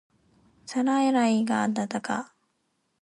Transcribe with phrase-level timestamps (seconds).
[0.65, 2.33] 皿洗いが対価